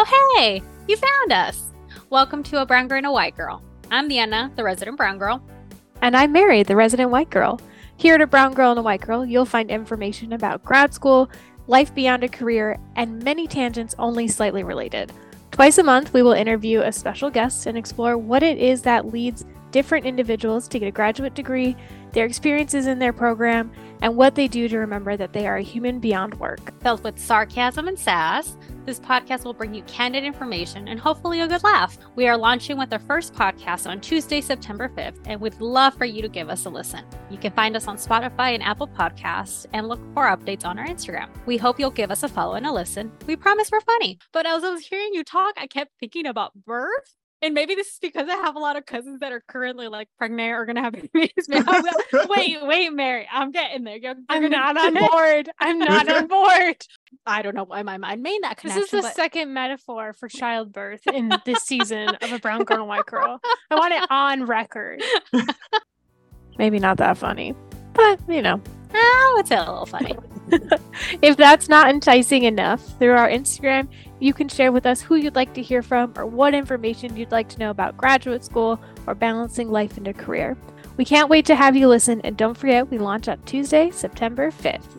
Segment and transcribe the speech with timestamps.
[0.00, 1.72] Oh, hey, you found us.
[2.08, 3.60] Welcome to A Brown Girl and a White Girl.
[3.90, 5.42] I'm Vienna, the resident brown girl.
[6.02, 7.60] And I'm Mary, the resident white girl.
[7.96, 11.28] Here at A Brown Girl and a White Girl, you'll find information about grad school,
[11.66, 15.12] life beyond a career, and many tangents only slightly related.
[15.50, 19.12] Twice a month, we will interview a special guest and explore what it is that
[19.12, 21.76] leads different individuals to get a graduate degree,
[22.12, 23.72] their experiences in their program,
[24.02, 26.72] and what they do to remember that they are a human beyond work.
[26.82, 31.48] Filled with sarcasm and sass, this podcast will bring you candid information and hopefully a
[31.48, 31.98] good laugh.
[32.16, 36.04] We are launching with our first podcast on Tuesday, September 5th, and we'd love for
[36.04, 37.04] you to give us a listen.
[37.30, 40.86] You can find us on Spotify and Apple Podcasts and look for updates on our
[40.86, 41.28] Instagram.
[41.46, 43.12] We hope you'll give us a follow and a listen.
[43.26, 44.18] We promise we're funny.
[44.32, 47.88] But as I was hearing you talk, I kept thinking about birth and maybe this
[47.88, 50.82] is because I have a lot of cousins that are currently like pregnant or gonna
[50.82, 51.48] have babies.
[52.28, 53.96] wait, wait, Mary, I'm getting there.
[53.96, 55.50] You're, you're I'm not on board.
[55.60, 56.76] I'm not on board.
[57.26, 58.80] I don't know why my mind made that connection.
[58.82, 59.14] This is the but...
[59.14, 63.40] second metaphor for childbirth in this season of a brown girl and white girl.
[63.70, 65.02] I want it on record.
[66.58, 67.54] Maybe not that funny,
[67.92, 68.60] but you know.
[68.94, 70.16] Oh, it's a little funny.
[71.22, 73.88] if that's not enticing enough, through our Instagram,
[74.20, 77.32] you can share with us who you'd like to hear from or what information you'd
[77.32, 80.56] like to know about graduate school or balancing life and a career.
[80.96, 84.50] We can't wait to have you listen, and don't forget we launch on Tuesday, September
[84.50, 84.97] 5th.